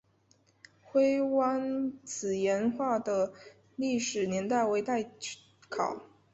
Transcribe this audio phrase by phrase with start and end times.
[0.81, 3.33] 灰湾子岩画的
[3.75, 5.11] 历史年代为待
[5.69, 6.01] 考。